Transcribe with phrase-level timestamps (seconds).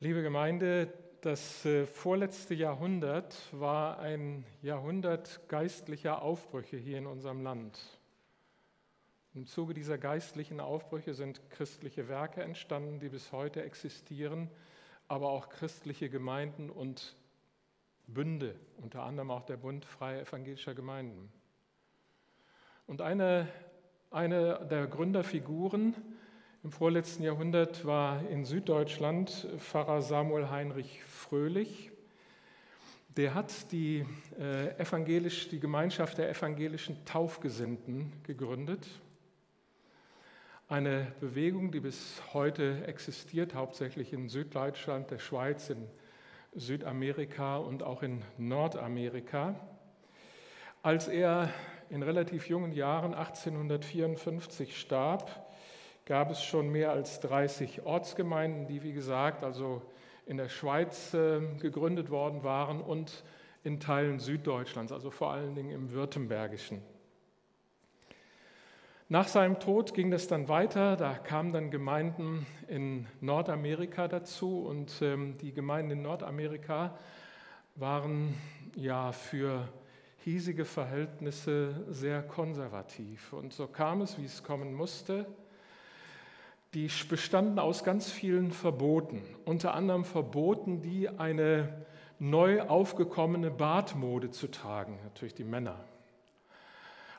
[0.00, 0.92] Liebe Gemeinde,
[1.22, 7.80] das äh, vorletzte Jahrhundert war ein Jahrhundert geistlicher Aufbrüche hier in unserem Land.
[9.34, 14.48] Im Zuge dieser geistlichen Aufbrüche sind christliche Werke entstanden, die bis heute existieren,
[15.08, 17.16] aber auch christliche Gemeinden und
[18.06, 21.28] Bünde, unter anderem auch der Bund freier evangelischer Gemeinden.
[22.86, 23.48] Und eine,
[24.12, 25.96] eine der Gründerfiguren,
[26.68, 31.90] im vorletzten Jahrhundert war in Süddeutschland Pfarrer Samuel Heinrich Fröhlich.
[33.16, 34.04] Der hat die,
[34.38, 38.86] äh, evangelisch, die Gemeinschaft der evangelischen Taufgesinnten gegründet.
[40.68, 45.88] Eine Bewegung, die bis heute existiert, hauptsächlich in Süddeutschland, der Schweiz, in
[46.54, 49.54] Südamerika und auch in Nordamerika.
[50.82, 51.48] Als er
[51.88, 55.47] in relativ jungen Jahren 1854 starb,
[56.08, 59.82] gab es schon mehr als 30 Ortsgemeinden, die, wie gesagt, also
[60.24, 63.24] in der Schweiz äh, gegründet worden waren und
[63.62, 66.80] in Teilen Süddeutschlands, also vor allen Dingen im Württembergischen.
[69.10, 75.02] Nach seinem Tod ging das dann weiter, da kamen dann Gemeinden in Nordamerika dazu und
[75.02, 76.96] ähm, die Gemeinden in Nordamerika
[77.74, 78.34] waren
[78.76, 79.68] ja für
[80.24, 83.34] hiesige Verhältnisse sehr konservativ.
[83.34, 85.26] Und so kam es, wie es kommen musste
[86.74, 91.86] die bestanden aus ganz vielen Verboten, unter anderem Verboten, die eine
[92.18, 95.76] neu aufgekommene Bartmode zu tragen, natürlich die Männer.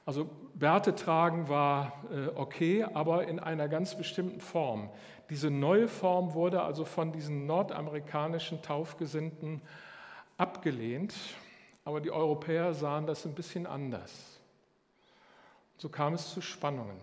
[0.06, 4.89] Also Bärte tragen war äh, okay, aber in einer ganz bestimmten Form.
[5.30, 9.61] Diese neue Form wurde also von diesen nordamerikanischen Taufgesinnten
[10.38, 11.13] abgelehnt,
[11.86, 14.39] aber die Europäer sahen das ein bisschen anders.
[15.78, 16.97] So kam es zu Spannungen.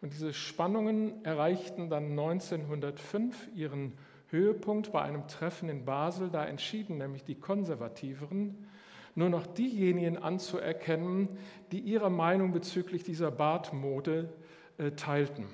[0.00, 3.92] Und diese Spannungen erreichten dann 1905 ihren
[4.28, 6.30] Höhepunkt bei einem Treffen in Basel.
[6.30, 8.66] Da entschieden nämlich die Konservativeren,
[9.14, 11.28] nur noch diejenigen anzuerkennen,
[11.72, 14.32] die ihre Meinung bezüglich dieser Bartmode
[14.78, 15.46] äh, teilten.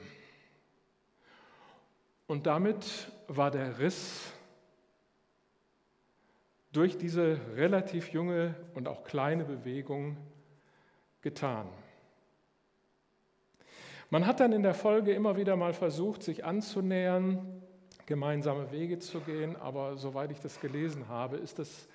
[2.28, 4.32] Und damit war der Riss
[6.72, 10.16] durch diese relativ junge und auch kleine Bewegung
[11.22, 11.66] getan.
[14.08, 17.60] Man hat dann in der Folge immer wieder mal versucht, sich anzunähern,
[18.06, 21.88] gemeinsame Wege zu gehen, aber soweit ich das gelesen habe, ist das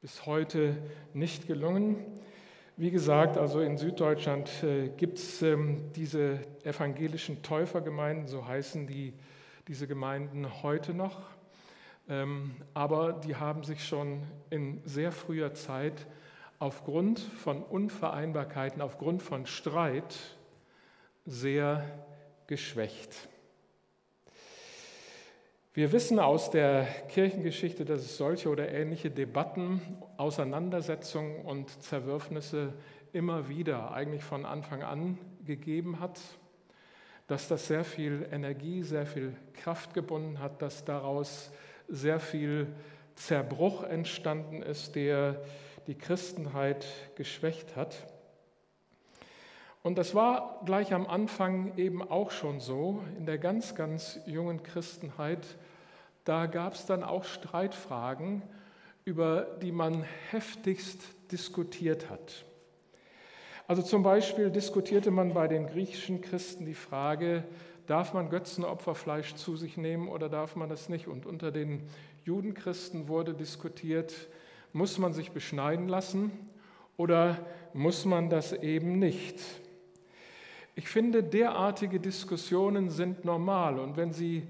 [0.00, 0.76] bis heute
[1.14, 2.04] nicht gelungen.
[2.76, 9.12] Wie gesagt, also in Süddeutschland äh, gibt es ähm, diese evangelischen Täufergemeinden, so heißen die,
[9.68, 11.20] diese Gemeinden heute noch.
[12.08, 16.08] Ähm, aber die haben sich schon in sehr früher Zeit
[16.58, 20.18] aufgrund von Unvereinbarkeiten, aufgrund von Streit
[21.24, 21.84] sehr
[22.46, 23.28] geschwächt.
[25.74, 29.80] Wir wissen aus der Kirchengeschichte, dass es solche oder ähnliche Debatten,
[30.18, 32.74] Auseinandersetzungen und Zerwürfnisse
[33.12, 36.20] immer wieder, eigentlich von Anfang an gegeben hat,
[37.26, 41.50] dass das sehr viel Energie, sehr viel Kraft gebunden hat, dass daraus
[41.88, 42.66] sehr viel
[43.14, 45.42] Zerbruch entstanden ist, der
[45.86, 48.06] die Christenheit geschwächt hat.
[49.82, 54.62] Und das war gleich am Anfang eben auch schon so, in der ganz, ganz jungen
[54.62, 55.44] Christenheit.
[56.24, 58.42] Da gab es dann auch Streitfragen,
[59.04, 61.00] über die man heftigst
[61.32, 62.44] diskutiert hat.
[63.66, 67.42] Also zum Beispiel diskutierte man bei den griechischen Christen die Frage,
[67.86, 71.08] darf man Götzenopferfleisch zu sich nehmen oder darf man das nicht?
[71.08, 71.82] Und unter den
[72.24, 74.14] Judenchristen wurde diskutiert,
[74.72, 76.30] muss man sich beschneiden lassen
[76.96, 77.38] oder
[77.72, 79.40] muss man das eben nicht?
[80.74, 84.46] Ich finde, derartige Diskussionen sind normal und wenn sie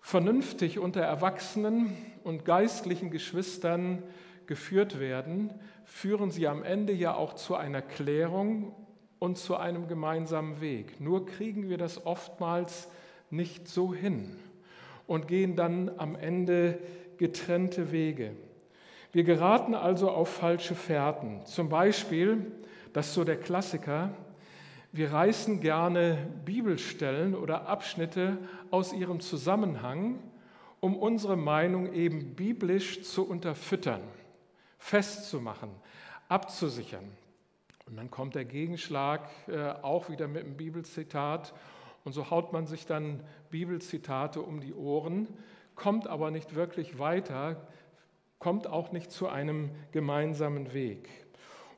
[0.00, 4.02] vernünftig unter Erwachsenen und geistlichen Geschwistern
[4.46, 5.52] geführt werden,
[5.84, 8.74] führen sie am Ende ja auch zu einer Klärung
[9.18, 11.00] und zu einem gemeinsamen Weg.
[11.00, 12.88] Nur kriegen wir das oftmals
[13.30, 14.36] nicht so hin
[15.06, 16.78] und gehen dann am Ende
[17.18, 18.32] getrennte Wege.
[19.12, 21.44] Wir geraten also auf falsche Fährten.
[21.44, 22.50] Zum Beispiel,
[22.94, 24.14] das ist so der Klassiker,
[24.92, 28.36] wir reißen gerne Bibelstellen oder Abschnitte
[28.70, 30.18] aus ihrem Zusammenhang,
[30.80, 34.02] um unsere Meinung eben biblisch zu unterfüttern,
[34.78, 35.70] festzumachen,
[36.28, 37.04] abzusichern.
[37.86, 41.54] Und dann kommt der Gegenschlag äh, auch wieder mit einem Bibelzitat
[42.04, 45.26] und so haut man sich dann Bibelzitate um die Ohren,
[45.74, 47.66] kommt aber nicht wirklich weiter,
[48.38, 51.08] kommt auch nicht zu einem gemeinsamen Weg.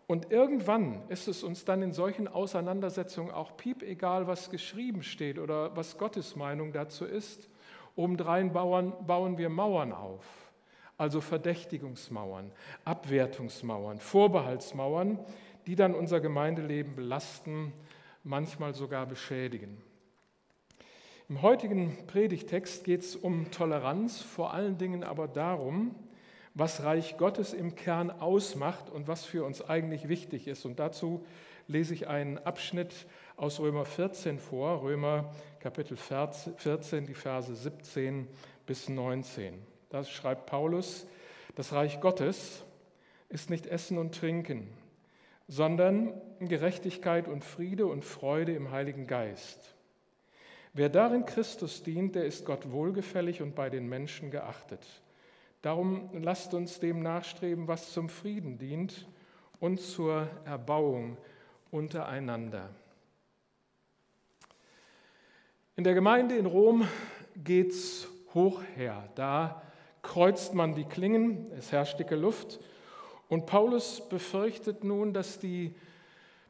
[0.07, 5.39] Und irgendwann ist es uns dann in solchen Auseinandersetzungen auch piep egal, was geschrieben steht
[5.39, 7.49] oder was Gottes Meinung dazu ist.
[7.97, 10.25] Obendrein bauen, bauen wir Mauern auf,
[10.99, 12.53] also Verdächtigungsmauern,
[12.85, 15.19] Abwertungsmauern, Vorbehaltsmauern,
[15.67, 17.73] die dann unser Gemeindeleben belasten,
[18.25, 19.83] manchmal sogar beschädigen.
[21.31, 25.95] Im heutigen Predigtext geht es um Toleranz, vor allen Dingen aber darum,
[26.55, 30.65] was Reich Gottes im Kern ausmacht und was für uns eigentlich wichtig ist.
[30.65, 31.25] Und dazu
[31.67, 33.07] lese ich einen Abschnitt
[33.37, 38.29] aus Römer 14 vor, Römer Kapitel 14, die Verse 17
[38.67, 39.55] bis 19.
[39.91, 41.07] Da schreibt Paulus,
[41.57, 42.63] das Reich Gottes
[43.29, 44.69] ist nicht Essen und Trinken,
[45.49, 49.75] sondern Gerechtigkeit und Friede und Freude im Heiligen Geist.
[50.73, 54.85] Wer darin Christus dient, der ist Gott wohlgefällig und bei den Menschen geachtet.
[55.65, 59.09] Darum lasst uns dem nachstreben, was zum Frieden dient
[59.61, 61.17] und zur Erbauung
[61.71, 62.69] untereinander.
[65.75, 66.87] In der Gemeinde in Rom
[67.35, 69.09] geht es hoch her.
[69.15, 69.63] Da
[70.03, 72.61] kreuzt man die Klingen, es herrscht dicke Luft.
[73.31, 75.75] Und Paulus befürchtet nun, dass die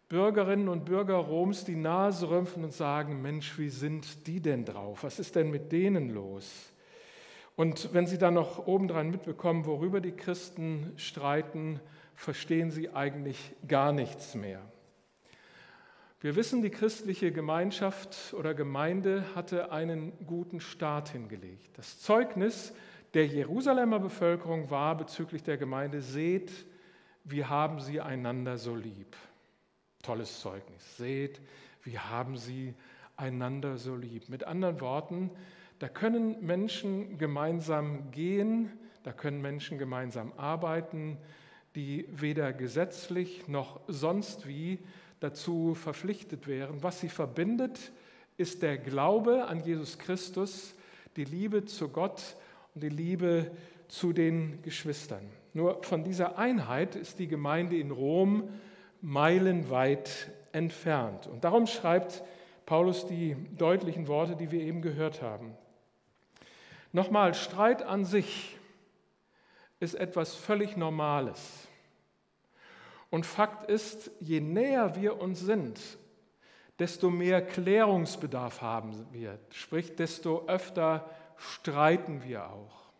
[0.08, 5.04] Bürgerinnen und Bürger Roms die Nase rümpfen und sagen, Mensch, wie sind die denn drauf?
[5.04, 6.73] Was ist denn mit denen los?
[7.56, 11.80] Und wenn sie dann noch obendrein mitbekommen, worüber die Christen streiten,
[12.14, 14.60] verstehen sie eigentlich gar nichts mehr.
[16.20, 21.76] Wir wissen, die christliche Gemeinschaft oder Gemeinde hatte einen guten Start hingelegt.
[21.76, 22.72] Das Zeugnis
[23.12, 26.50] der Jerusalemer Bevölkerung war bezüglich der Gemeinde, seht,
[27.22, 29.16] wir haben sie einander so lieb.
[30.02, 30.96] Tolles Zeugnis.
[30.96, 31.40] Seht,
[31.82, 32.74] wir haben sie
[33.16, 34.28] einander so lieb.
[34.28, 35.30] Mit anderen Worten,
[35.84, 38.72] da können Menschen gemeinsam gehen,
[39.02, 41.18] da können Menschen gemeinsam arbeiten,
[41.74, 44.78] die weder gesetzlich noch sonst wie
[45.20, 46.82] dazu verpflichtet wären.
[46.82, 47.92] Was sie verbindet,
[48.38, 50.74] ist der Glaube an Jesus Christus,
[51.16, 52.34] die Liebe zu Gott
[52.74, 53.50] und die Liebe
[53.88, 55.28] zu den Geschwistern.
[55.52, 58.48] Nur von dieser Einheit ist die Gemeinde in Rom
[59.02, 61.26] meilenweit entfernt.
[61.26, 62.24] Und darum schreibt
[62.64, 65.54] Paulus die deutlichen Worte, die wir eben gehört haben.
[66.94, 68.56] Nochmal, Streit an sich
[69.80, 71.66] ist etwas völlig Normales.
[73.10, 75.80] Und Fakt ist, je näher wir uns sind,
[76.78, 82.92] desto mehr Klärungsbedarf haben wir, sprich, desto öfter streiten wir auch.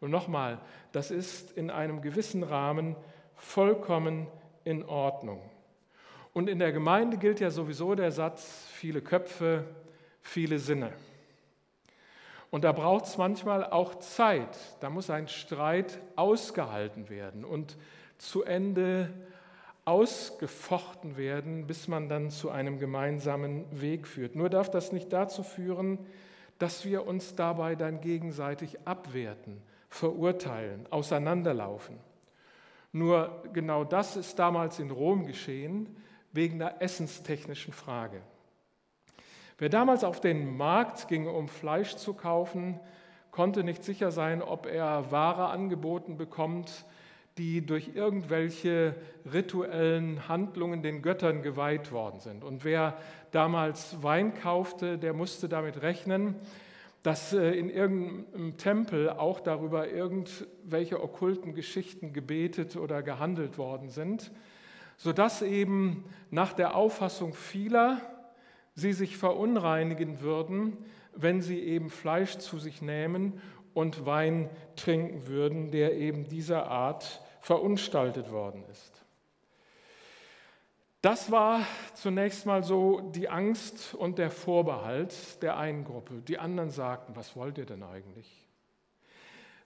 [0.00, 0.60] Und nochmal,
[0.92, 2.96] das ist in einem gewissen Rahmen
[3.34, 4.26] vollkommen
[4.64, 5.40] in Ordnung.
[6.34, 9.64] Und in der Gemeinde gilt ja sowieso der Satz, viele Köpfe,
[10.20, 10.92] viele Sinne.
[12.50, 14.58] Und da braucht es manchmal auch Zeit.
[14.80, 17.76] Da muss ein Streit ausgehalten werden und
[18.18, 19.10] zu Ende
[19.84, 24.34] ausgefochten werden, bis man dann zu einem gemeinsamen Weg führt.
[24.34, 25.98] Nur darf das nicht dazu führen,
[26.58, 31.98] dass wir uns dabei dann gegenseitig abwerten, verurteilen, auseinanderlaufen.
[32.92, 35.96] Nur genau das ist damals in Rom geschehen,
[36.32, 38.20] wegen einer essenstechnischen Frage.
[39.60, 42.80] Wer damals auf den Markt ging, um Fleisch zu kaufen,
[43.30, 46.86] konnte nicht sicher sein, ob er Ware angeboten bekommt,
[47.36, 48.94] die durch irgendwelche
[49.30, 52.42] rituellen Handlungen den Göttern geweiht worden sind.
[52.42, 52.96] Und wer
[53.32, 56.36] damals Wein kaufte, der musste damit rechnen,
[57.02, 64.32] dass äh, in irgendeinem Tempel auch darüber irgendwelche okkulten Geschichten gebetet oder gehandelt worden sind,
[64.96, 68.00] sodass eben nach der Auffassung vieler
[68.74, 70.76] sie sich verunreinigen würden,
[71.14, 73.40] wenn sie eben Fleisch zu sich nehmen
[73.74, 79.00] und Wein trinken würden, der eben dieser Art verunstaltet worden ist.
[81.02, 86.22] Das war zunächst mal so die Angst und der Vorbehalt der einen Gruppe.
[86.28, 88.46] Die anderen sagten, was wollt ihr denn eigentlich?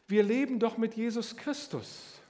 [0.06, 2.20] Wir leben doch mit Jesus Christus.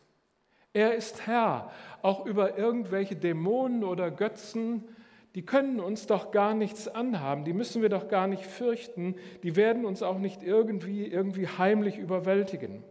[0.73, 1.71] Er ist Herr,
[2.03, 4.85] auch über irgendwelche Dämonen oder Götzen
[5.35, 9.57] die können uns doch gar nichts anhaben, die müssen wir doch gar nicht fürchten, die
[9.57, 12.85] werden uns auch nicht irgendwie, irgendwie heimlich überwältigen.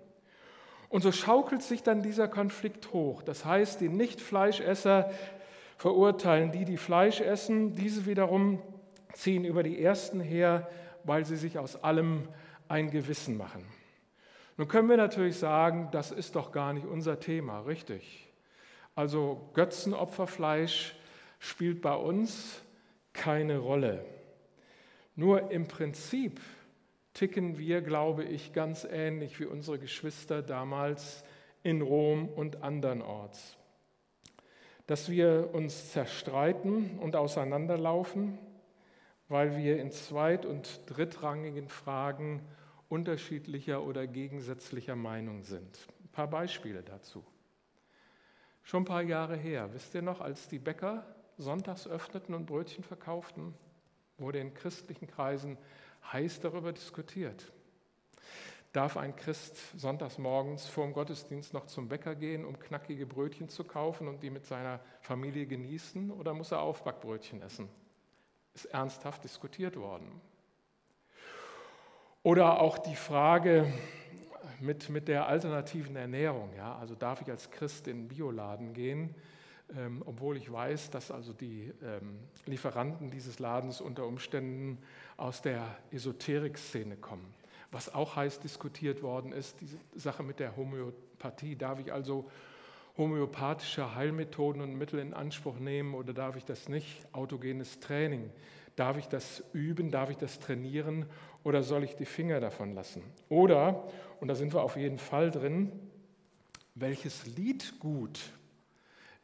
[0.90, 3.24] Und so schaukelt sich dann dieser Konflikt hoch.
[3.24, 5.10] Das heißt, die Nicht-Fleischesser
[5.78, 7.74] verurteilen die, die Fleisch essen.
[7.74, 8.62] Diese wiederum
[9.14, 10.70] ziehen über die Ersten her,
[11.04, 12.28] weil sie sich aus allem
[12.68, 13.66] ein Gewissen machen.
[14.58, 18.32] Nun können wir natürlich sagen, das ist doch gar nicht unser Thema, richtig?
[18.94, 20.96] Also Götzenopferfleisch
[21.44, 22.62] spielt bei uns
[23.12, 24.06] keine Rolle.
[25.16, 26.40] Nur im Prinzip
[27.14, 31.26] ticken wir, glaube ich, ganz ähnlich wie unsere Geschwister damals
[31.62, 33.58] in Rom und andernorts.
[34.88, 38.40] Dass wir uns zerstreiten und auseinanderlaufen,
[39.28, 42.42] weil wir in zweit- und drittrangigen Fragen
[42.88, 45.88] unterschiedlicher oder gegensätzlicher Meinung sind.
[46.04, 47.24] Ein paar Beispiele dazu.
[48.62, 52.84] Schon ein paar Jahre her, wisst ihr noch, als die Bäcker sonntags öffneten und Brötchen
[52.84, 53.54] verkauften,
[54.18, 55.58] wurde in christlichen Kreisen
[56.12, 57.52] heiß darüber diskutiert.
[58.72, 63.48] Darf ein Christ sonntags morgens vor dem Gottesdienst noch zum Bäcker gehen, um knackige Brötchen
[63.48, 67.70] zu kaufen und die mit seiner Familie genießen, oder muss er Aufbackbrötchen essen?
[68.56, 70.22] Ist ernsthaft diskutiert worden.
[72.24, 73.72] Oder auch die Frage
[74.60, 76.54] mit, mit der alternativen Ernährung.
[76.56, 76.76] Ja?
[76.78, 79.14] Also darf ich als Christ in den Bioladen gehen,
[79.78, 84.78] ähm, obwohl ich weiß, dass also die ähm, Lieferanten dieses Ladens unter Umständen
[85.18, 87.34] aus der Esoterik-Szene kommen.
[87.72, 91.56] Was auch heiß diskutiert worden ist, diese Sache mit der Homöopathie.
[91.56, 92.30] Darf ich also
[92.98, 97.04] homöopathische Heilmethoden und Mittel in Anspruch nehmen oder darf ich das nicht?
[97.12, 98.30] Autogenes Training.
[98.76, 99.90] Darf ich das üben?
[99.90, 101.08] Darf ich das trainieren?
[101.44, 103.04] oder soll ich die Finger davon lassen?
[103.30, 103.84] Oder,
[104.20, 105.72] und da sind wir auf jeden Fall drin,
[106.76, 108.20] welches Liedgut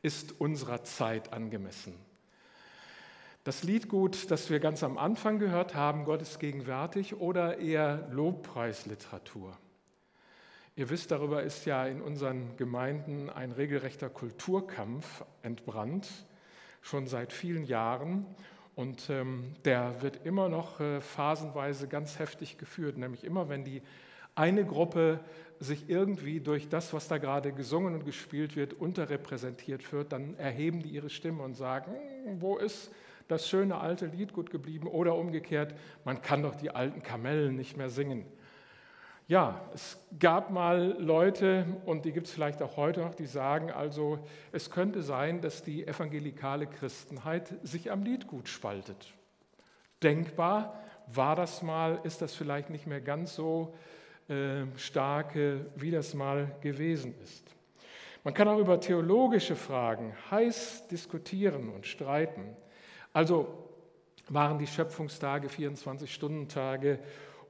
[0.01, 1.95] ist unserer Zeit angemessen?
[3.43, 9.57] Das Liedgut, das wir ganz am Anfang gehört haben, Gott ist gegenwärtig oder eher Lobpreisliteratur?
[10.75, 16.07] Ihr wisst, darüber ist ja in unseren Gemeinden ein regelrechter Kulturkampf entbrannt,
[16.81, 18.25] schon seit vielen Jahren.
[18.75, 23.81] Und ähm, der wird immer noch äh, phasenweise ganz heftig geführt, nämlich immer, wenn die
[24.35, 25.19] eine Gruppe
[25.59, 30.81] sich irgendwie durch das, was da gerade gesungen und gespielt wird, unterrepräsentiert wird, dann erheben
[30.81, 31.93] die ihre Stimme und sagen,
[32.25, 32.91] hm, wo ist
[33.27, 34.87] das schöne alte Lied gut geblieben?
[34.87, 35.75] Oder umgekehrt,
[36.05, 38.25] man kann doch die alten Kamellen nicht mehr singen.
[39.27, 43.69] Ja, es gab mal Leute, und die gibt es vielleicht auch heute noch, die sagen,
[43.69, 44.17] also
[44.51, 49.13] es könnte sein, dass die evangelikale Christenheit sich am Liedgut spaltet.
[50.01, 53.75] Denkbar war das mal, ist das vielleicht nicht mehr ganz so
[54.29, 55.35] äh, stark,
[55.75, 57.55] wie das mal gewesen ist.
[58.23, 62.55] Man kann auch über theologische Fragen heiß diskutieren und streiten.
[63.13, 63.47] Also
[64.27, 66.99] waren die Schöpfungstage 24-Stunden-Tage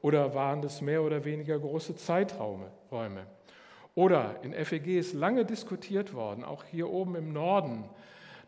[0.02, 2.72] oder waren das mehr oder weniger große Zeiträume?
[3.96, 7.84] Oder in FEG ist lange diskutiert worden, auch hier oben im Norden.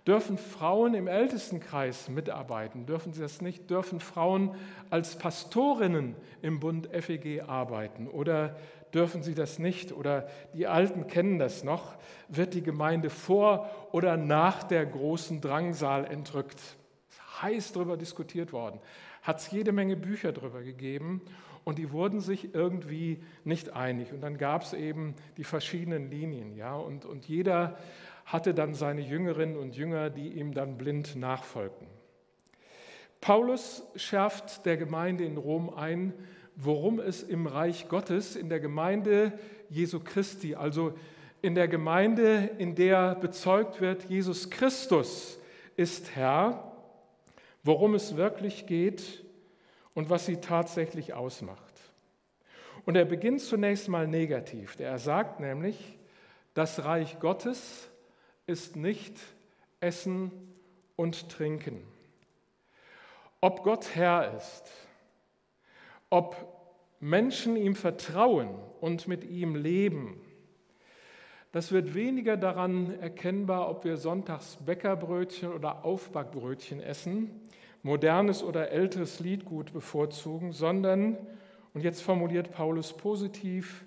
[0.08, 2.86] Dürfen Frauen im Ältestenkreis mitarbeiten?
[2.86, 3.70] Dürfen sie das nicht?
[3.70, 4.56] Dürfen Frauen
[4.90, 8.08] als Pastorinnen im Bund FEG arbeiten?
[8.08, 8.56] Oder
[8.94, 9.92] dürfen sie das nicht?
[9.92, 11.96] Oder die Alten kennen das noch.
[12.30, 16.60] Wird die Gemeinde vor oder nach der großen Drangsal entrückt?
[17.42, 18.80] Heiß darüber diskutiert worden
[19.22, 21.22] hat es jede Menge Bücher darüber gegeben
[21.64, 24.12] und die wurden sich irgendwie nicht einig.
[24.12, 27.78] Und dann gab es eben die verschiedenen Linien, ja, und, und jeder
[28.26, 31.88] hatte dann seine Jüngerinnen und Jünger, die ihm dann blind nachfolgten.
[33.20, 36.14] Paulus schärft der Gemeinde in Rom ein,
[36.56, 39.34] worum es im Reich Gottes, in der Gemeinde
[39.70, 40.94] Jesu Christi, also
[41.42, 45.40] in der Gemeinde, in der bezeugt wird, Jesus Christus
[45.76, 46.72] ist Herr,
[47.64, 49.24] worum es wirklich geht
[49.94, 51.62] und was sie tatsächlich ausmacht.
[52.86, 54.80] Und er beginnt zunächst mal negativ.
[54.80, 55.98] Er sagt nämlich,
[56.54, 57.91] das Reich Gottes
[58.52, 59.18] ist nicht
[59.80, 60.32] Essen
[60.98, 61.82] und Trinken.
[63.40, 64.70] Ob Gott Herr ist,
[66.10, 66.36] ob
[67.00, 68.50] Menschen ihm vertrauen
[68.82, 70.22] und mit ihm leben,
[71.54, 77.50] das wird weniger daran erkennbar, ob wir sonntags Bäckerbrötchen oder Aufbackbrötchen essen,
[77.84, 81.18] modernes oder älteres Liedgut bevorzugen, sondern,
[81.74, 83.86] und jetzt formuliert Paulus positiv,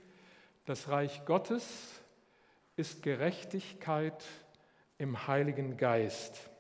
[0.65, 2.01] das Reich Gottes
[2.77, 4.25] ist Gerechtigkeit
[5.05, 6.51] im Heiligen Geist.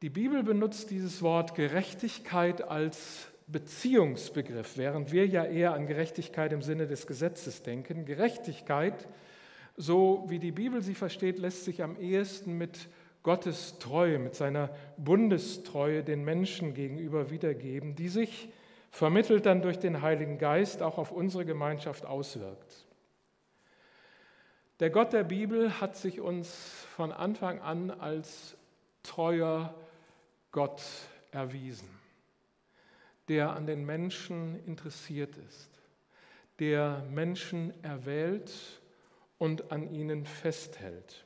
[0.00, 6.62] Die Bibel benutzt dieses Wort Gerechtigkeit als Beziehungsbegriff, während wir ja eher an Gerechtigkeit im
[6.62, 8.04] Sinne des Gesetzes denken.
[8.04, 9.08] Gerechtigkeit,
[9.76, 12.88] so wie die Bibel sie versteht, lässt sich am ehesten mit
[13.24, 18.50] Gottes Treue, mit seiner Bundestreue den Menschen gegenüber wiedergeben, die sich
[18.92, 22.86] vermittelt dann durch den Heiligen Geist auch auf unsere Gemeinschaft auswirkt.
[24.78, 28.58] Der Gott der Bibel hat sich uns von Anfang an als
[29.02, 29.74] treuer
[30.52, 30.82] Gott
[31.30, 31.88] erwiesen,
[33.28, 35.70] der an den Menschen interessiert ist,
[36.58, 38.52] der Menschen erwählt
[39.38, 41.24] und an ihnen festhält.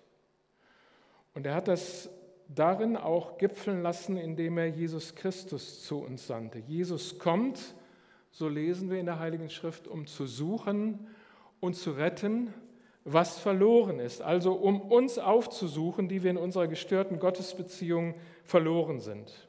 [1.34, 2.08] Und er hat das
[2.46, 6.60] darin auch gipfeln lassen, indem er Jesus Christus zu uns sandte.
[6.60, 7.74] Jesus kommt,
[8.30, 11.08] so lesen wir in der Heiligen Schrift, um zu suchen
[11.58, 12.54] und zu retten,
[13.04, 18.14] was verloren ist, also um uns aufzusuchen, die wir in unserer gestörten Gottesbeziehung
[18.44, 19.48] verloren sind.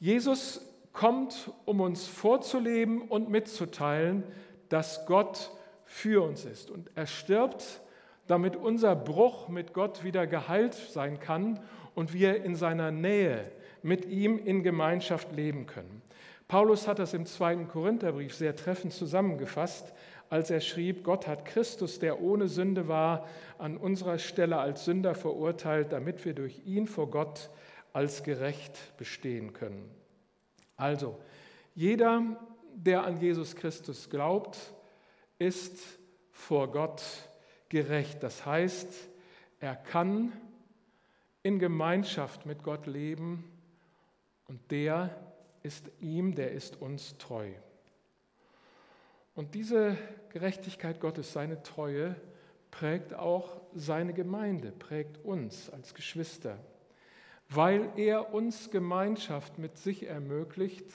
[0.00, 0.62] Jesus
[0.92, 4.24] kommt, um uns vorzuleben und mitzuteilen,
[4.68, 5.50] dass Gott
[5.84, 6.70] für uns ist.
[6.70, 7.80] Und er stirbt,
[8.26, 11.60] damit unser Bruch mit Gott wieder geheilt sein kann
[11.94, 13.50] und wir in seiner Nähe
[13.82, 16.02] mit ihm in Gemeinschaft leben können.
[16.46, 19.92] Paulus hat das im zweiten Korintherbrief sehr treffend zusammengefasst,
[20.30, 25.14] als er schrieb, Gott hat Christus, der ohne Sünde war, an unserer Stelle als Sünder
[25.14, 27.50] verurteilt, damit wir durch ihn vor Gott
[27.92, 29.90] als gerecht bestehen können.
[30.76, 31.18] Also,
[31.74, 32.36] jeder,
[32.74, 34.58] der an Jesus Christus glaubt,
[35.38, 35.78] ist
[36.30, 37.02] vor Gott
[37.68, 38.22] gerecht.
[38.22, 39.08] Das heißt,
[39.60, 40.32] er kann
[41.42, 43.44] in Gemeinschaft mit Gott leben
[44.46, 45.10] und der
[45.62, 47.50] ist ihm, der ist uns treu.
[49.38, 49.96] Und diese
[50.30, 52.16] Gerechtigkeit Gottes, seine Treue,
[52.72, 56.58] prägt auch seine Gemeinde, prägt uns als Geschwister.
[57.48, 60.86] Weil er uns Gemeinschaft mit sich ermöglicht,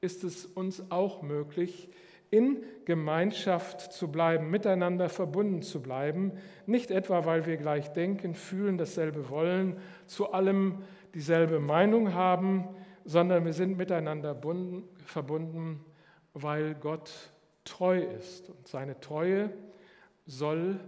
[0.00, 1.90] ist es uns auch möglich,
[2.30, 6.32] in Gemeinschaft zu bleiben, miteinander verbunden zu bleiben,
[6.64, 10.78] nicht etwa, weil wir gleich denken, fühlen, dasselbe wollen, zu allem
[11.12, 12.70] dieselbe Meinung haben,
[13.04, 14.34] sondern wir sind miteinander
[15.04, 15.84] verbunden,
[16.32, 17.31] weil Gott
[17.64, 18.48] treu ist.
[18.48, 19.52] Und seine Treue
[20.26, 20.80] soll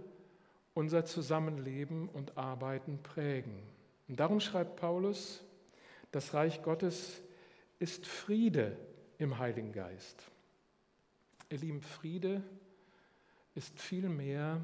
[0.73, 3.63] unser Zusammenleben und Arbeiten prägen.
[4.07, 5.43] Und darum schreibt Paulus,
[6.11, 7.21] das Reich Gottes
[7.79, 8.77] ist Friede
[9.17, 10.23] im Heiligen Geist.
[11.49, 12.41] Ihr lieben, Friede
[13.53, 14.61] ist viel mehr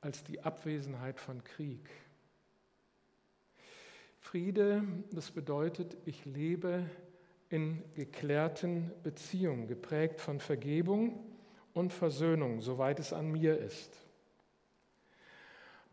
[0.00, 1.88] als die Abwesenheit von Krieg.
[4.20, 4.82] Friede,
[5.12, 6.88] das bedeutet, ich lebe
[7.54, 11.24] in geklärten Beziehungen, geprägt von Vergebung
[11.72, 13.96] und Versöhnung, soweit es an mir ist.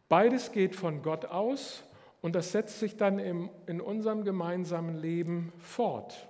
[0.09, 1.83] Beides geht von Gott aus
[2.23, 6.27] und das setzt sich dann im, in unserem gemeinsamen Leben fort.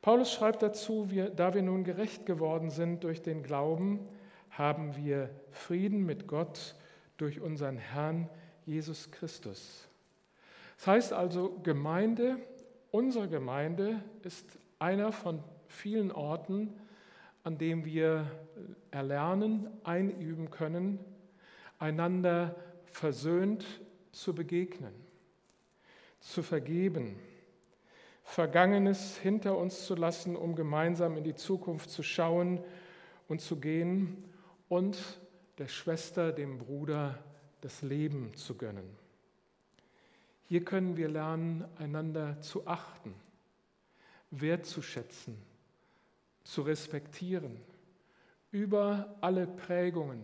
[0.00, 4.08] Paulus schreibt dazu, wir, da wir nun gerecht geworden sind durch den Glauben,
[4.48, 6.76] haben wir Frieden mit Gott
[7.18, 8.30] durch unseren Herrn
[8.64, 9.86] Jesus Christus.
[10.78, 12.38] Das heißt also, Gemeinde
[12.94, 16.72] Unsere Gemeinde ist einer von vielen Orten,
[17.42, 18.30] an dem wir
[18.92, 21.00] erlernen, einüben können,
[21.80, 22.54] einander
[22.84, 23.66] versöhnt
[24.12, 24.94] zu begegnen,
[26.20, 27.18] zu vergeben,
[28.22, 32.62] Vergangenes hinter uns zu lassen, um gemeinsam in die Zukunft zu schauen
[33.26, 34.22] und zu gehen
[34.68, 35.18] und
[35.58, 37.18] der Schwester, dem Bruder
[37.60, 39.03] das Leben zu gönnen.
[40.54, 43.12] Hier können wir lernen, einander zu achten,
[44.30, 45.36] wertzuschätzen,
[46.44, 47.56] zu respektieren,
[48.52, 50.22] über alle Prägungen,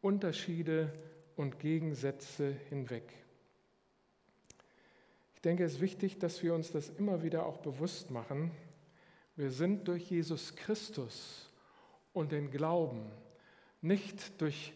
[0.00, 0.92] Unterschiede
[1.36, 3.04] und Gegensätze hinweg.
[5.36, 8.50] Ich denke, es ist wichtig, dass wir uns das immer wieder auch bewusst machen.
[9.36, 11.48] Wir sind durch Jesus Christus
[12.12, 13.12] und den Glauben,
[13.80, 14.72] nicht durch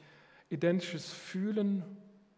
[0.48, 1.82] identisches Fühlen,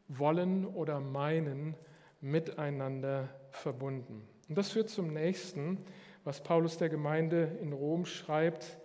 [0.08, 1.74] Wollen oder Meinen,
[2.20, 4.26] miteinander verbunden.
[4.48, 5.84] Und das führt zum nächsten,
[6.24, 8.78] was Paulus der Gemeinde in Rom schreibt.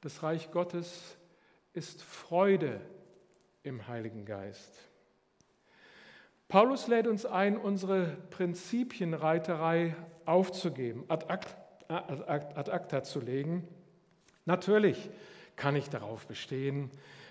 [0.00, 1.16] Das Reich Gottes
[1.72, 2.80] ist Freude
[3.62, 4.72] im Heiligen Geist.
[6.48, 11.26] Paulus lädt uns ein, unsere Prinzipienreiterei aufzugeben, ad
[11.88, 13.66] acta zu legen.
[14.44, 15.10] Natürlich
[15.56, 16.90] kann ich darauf bestehen,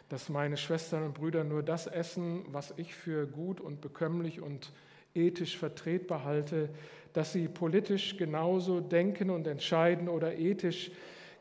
[0.09, 4.73] dass meine Schwestern und Brüder nur das essen, was ich für gut und bekömmlich und
[5.15, 6.69] ethisch vertretbar halte,
[7.13, 10.91] dass sie politisch genauso denken und entscheiden oder ethisch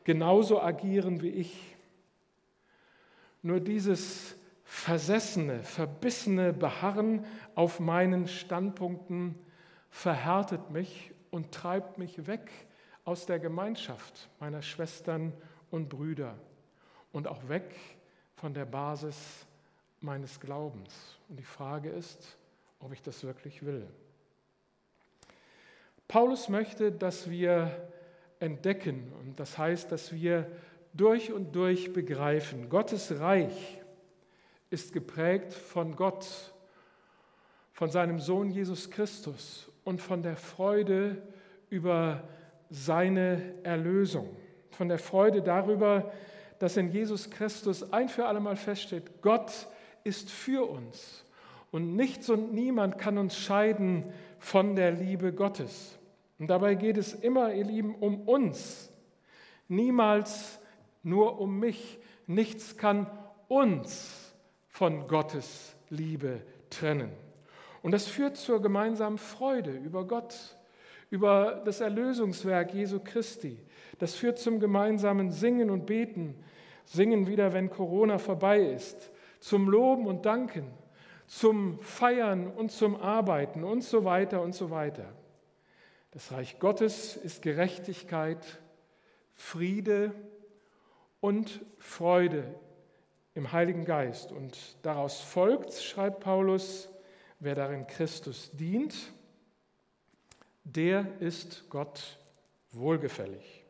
[0.05, 1.75] genauso agieren wie ich.
[3.41, 9.35] Nur dieses versessene, verbissene Beharren auf meinen Standpunkten
[9.89, 12.49] verhärtet mich und treibt mich weg
[13.03, 15.33] aus der Gemeinschaft meiner Schwestern
[15.69, 16.35] und Brüder
[17.11, 17.75] und auch weg
[18.35, 19.45] von der Basis
[20.01, 21.17] meines Glaubens.
[21.29, 22.37] Und die Frage ist,
[22.85, 23.87] ob ich das wirklich will.
[26.07, 27.89] Paulus möchte, dass wir
[28.39, 30.51] entdecken, und das heißt, dass wir
[30.93, 33.81] durch und durch begreifen, Gottes Reich
[34.69, 36.53] ist geprägt von Gott,
[37.71, 41.23] von seinem Sohn Jesus Christus und von der Freude
[41.71, 42.27] über
[42.69, 44.37] seine Erlösung,
[44.69, 46.11] von der Freude darüber,
[46.59, 49.67] dass in Jesus Christus ein für allemal feststeht, Gott
[50.03, 51.24] ist für uns
[51.75, 54.05] und nichts und niemand kann uns scheiden
[54.39, 55.99] von der Liebe Gottes.
[56.39, 58.93] Und dabei geht es immer, ihr Lieben, um uns.
[59.67, 60.61] Niemals
[61.03, 61.99] nur um mich.
[62.27, 63.07] Nichts kann
[63.49, 64.33] uns
[64.69, 67.11] von Gottes Liebe trennen.
[67.81, 70.55] Und das führt zur gemeinsamen Freude über Gott,
[71.09, 73.59] über das Erlösungswerk Jesu Christi.
[73.99, 76.35] Das führt zum gemeinsamen Singen und Beten.
[76.85, 79.11] Singen wieder, wenn Corona vorbei ist.
[79.41, 80.84] Zum Loben und Danken.
[81.27, 85.11] Zum Feiern und zum Arbeiten und so weiter und so weiter.
[86.11, 88.59] Das Reich Gottes ist Gerechtigkeit,
[89.33, 90.13] Friede
[91.19, 92.43] und Freude
[93.33, 94.31] im Heiligen Geist.
[94.31, 96.89] Und daraus folgt, schreibt Paulus,
[97.39, 98.95] wer darin Christus dient,
[100.63, 102.17] der ist Gott
[102.71, 103.63] wohlgefällig.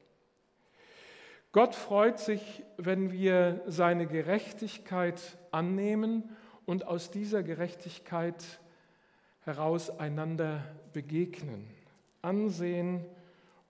[1.52, 6.36] Gott freut sich, wenn wir seine Gerechtigkeit annehmen
[6.66, 8.44] und aus dieser Gerechtigkeit
[9.42, 11.68] heraus einander begegnen,
[12.22, 13.06] ansehen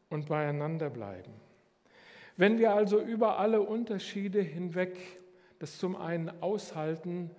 [0.10, 1.34] und beieinander bleiben.
[2.38, 4.98] Wenn wir also über alle Unterschiede hinweg
[5.60, 7.32] das zum einen aushalten,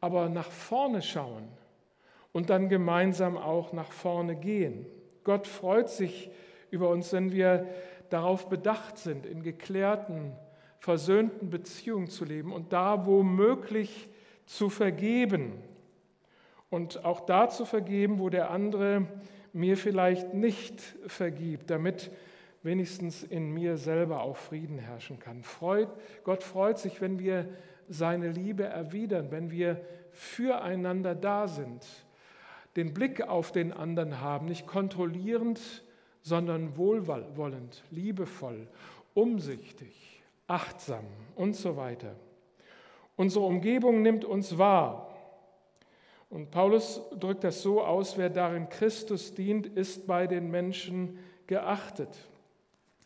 [0.00, 1.48] aber nach vorne schauen
[2.32, 4.86] und dann gemeinsam auch nach vorne gehen.
[5.24, 6.30] Gott freut sich
[6.70, 7.66] über uns, wenn wir
[8.10, 10.32] darauf bedacht sind, in geklärten,
[10.78, 14.08] versöhnten Beziehungen zu leben und da wo möglich
[14.46, 15.52] zu vergeben
[16.70, 19.06] und auch da zu vergeben, wo der andere
[19.52, 22.10] mir vielleicht nicht vergibt, damit
[22.62, 25.42] wenigstens in mir selber auch Frieden herrschen kann.
[25.42, 25.88] Freud,
[26.24, 27.48] Gott freut sich, wenn wir
[27.88, 29.80] seine Liebe erwidern, wenn wir
[30.12, 31.86] füreinander da sind,
[32.74, 35.60] den Blick auf den anderen haben, nicht kontrollierend,
[36.22, 38.66] sondern wohlwollend, liebevoll,
[39.14, 41.04] umsichtig, achtsam
[41.36, 42.16] und so weiter.
[43.16, 45.10] Unsere Umgebung nimmt uns wahr.
[46.28, 52.28] Und Paulus drückt das so aus, wer darin Christus dient, ist bei den Menschen geachtet.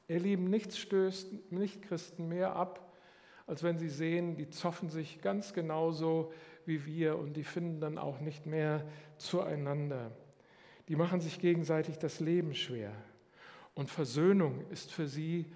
[0.08, 2.92] Ihr Lieben, nichts stößt Nichtchristen mehr ab,
[3.46, 6.32] als wenn sie sehen, die zoffen sich ganz genauso
[6.64, 8.84] wie wir und die finden dann auch nicht mehr
[9.18, 10.10] zueinander.
[10.88, 12.92] Die machen sich gegenseitig das Leben schwer.
[13.74, 15.46] Und Versöhnung ist für sie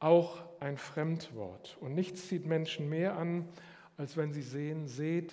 [0.00, 1.76] auch ein Fremdwort.
[1.80, 3.48] Und nichts zieht Menschen mehr an,
[3.96, 5.32] als wenn sie sehen, seht,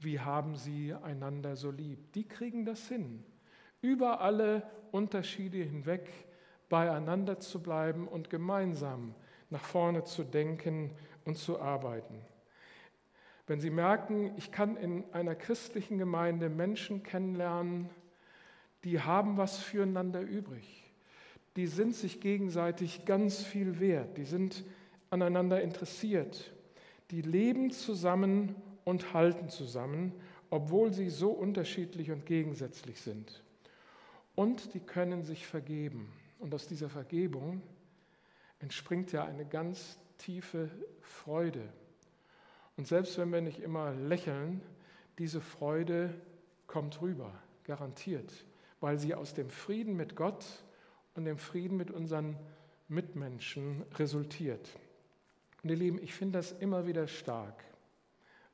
[0.00, 2.12] wie haben sie einander so lieb.
[2.12, 3.24] Die kriegen das hin,
[3.80, 6.08] über alle Unterschiede hinweg
[6.68, 9.14] beieinander zu bleiben und gemeinsam
[9.50, 10.90] nach vorne zu denken
[11.24, 12.20] und zu arbeiten.
[13.46, 17.88] Wenn Sie merken, ich kann in einer christlichen Gemeinde Menschen kennenlernen,
[18.84, 20.92] die haben was füreinander übrig.
[21.56, 24.18] Die sind sich gegenseitig ganz viel wert.
[24.18, 24.64] Die sind
[25.10, 26.52] aneinander interessiert.
[27.10, 30.12] Die leben zusammen und halten zusammen,
[30.50, 33.42] obwohl sie so unterschiedlich und gegensätzlich sind.
[34.34, 36.12] Und die können sich vergeben.
[36.38, 37.62] Und aus dieser Vergebung
[38.60, 41.68] entspringt ja eine ganz tiefe Freude.
[42.76, 44.60] Und selbst wenn wir nicht immer lächeln,
[45.18, 46.14] diese Freude
[46.66, 47.32] kommt rüber,
[47.64, 48.32] garantiert,
[48.80, 50.44] weil sie aus dem Frieden mit Gott
[51.14, 52.36] und dem Frieden mit unseren
[52.86, 54.68] Mitmenschen resultiert.
[55.62, 57.64] Und ihr Lieben, ich finde das immer wieder stark,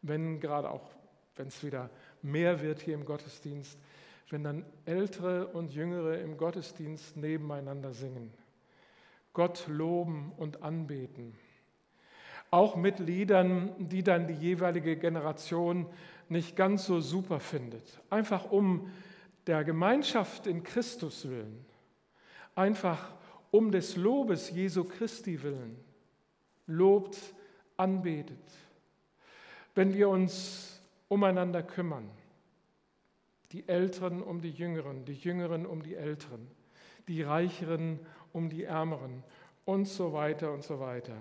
[0.02, 0.90] wenn gerade auch,
[1.36, 1.90] wenn es wieder
[2.22, 3.78] mehr wird hier im Gottesdienst,
[4.30, 8.32] wenn dann Ältere und Jüngere im Gottesdienst nebeneinander singen,
[9.32, 11.34] Gott loben und anbeten.
[12.50, 15.86] Auch mit Liedern, die dann die jeweilige Generation
[16.28, 18.00] nicht ganz so super findet.
[18.10, 18.90] Einfach um
[19.46, 21.64] der Gemeinschaft in Christus willen.
[22.54, 23.12] Einfach
[23.50, 25.83] um des Lobes Jesu Christi willen.
[26.66, 27.18] Lobt,
[27.76, 28.38] anbetet.
[29.74, 32.10] Wenn wir uns umeinander kümmern
[33.54, 36.50] die Älteren um die Jüngeren, die Jüngeren um die Älteren,
[37.06, 38.00] die Reicheren
[38.32, 39.22] um die Ärmeren
[39.64, 41.16] und so weiter und so weiter.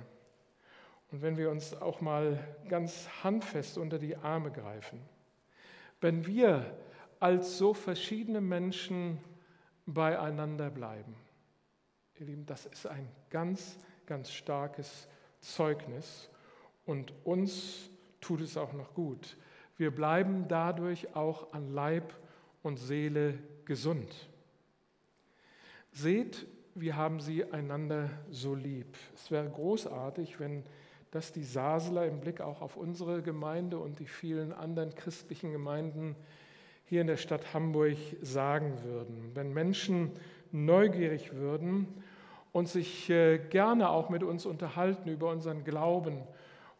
[1.12, 5.00] Und wenn wir uns auch mal ganz handfest unter die Arme greifen,
[6.02, 6.76] wenn wir
[7.20, 9.20] als so verschiedene Menschen
[9.86, 11.16] beieinander bleiben,
[12.16, 13.78] ihr Lieben, das ist ein ganz,
[14.08, 15.08] ganz starkes
[15.44, 16.30] Zeugnis
[16.86, 17.90] und uns
[18.22, 19.38] tut es auch noch gut.
[19.78, 22.14] Wir bleiben dadurch auch an Leib
[22.62, 24.30] und Seele gesund.
[25.92, 28.98] Seht, wir haben sie einander so lieb.
[29.16, 30.64] Es wäre großartig, wenn
[31.12, 36.16] das die Sasler im Blick auch auf unsere Gemeinde und die vielen anderen christlichen Gemeinden
[36.86, 39.32] hier in der Stadt Hamburg sagen würden.
[39.36, 40.12] Wenn Menschen
[40.52, 41.88] neugierig würden
[42.54, 46.24] und sich äh, gerne auch mit uns unterhalten über unseren Glauben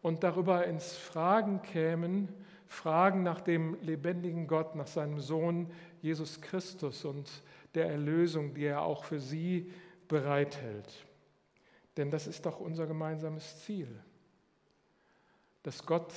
[0.00, 2.28] und darüber ins Fragen kämen,
[2.66, 7.28] fragen nach dem lebendigen Gott, nach seinem Sohn Jesus Christus und
[7.74, 9.72] der Erlösung, die er auch für sie
[10.08, 11.06] bereithält.
[11.96, 13.88] Denn das ist doch unser gemeinsames Ziel,
[15.64, 16.12] dass Gott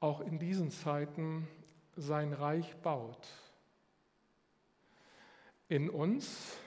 [0.00, 1.48] auch in diesen Zeiten
[1.96, 3.26] sein Reich baut.
[5.68, 6.58] In uns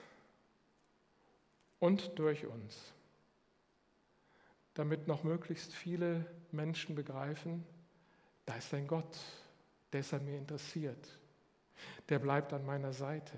[1.80, 2.78] und durch uns,
[4.74, 7.66] damit noch möglichst viele Menschen begreifen,
[8.46, 9.18] da ist ein Gott,
[9.92, 11.18] der ist an mir interessiert,
[12.08, 13.36] der bleibt an meiner Seite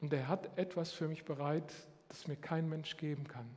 [0.00, 1.72] und der hat etwas für mich bereit,
[2.08, 3.48] das mir kein Mensch geben kann.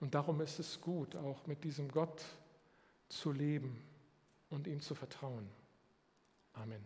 [0.00, 2.24] Und darum ist es gut, auch mit diesem Gott
[3.08, 3.80] zu leben
[4.50, 5.48] und ihm zu vertrauen.
[6.54, 6.84] Amen.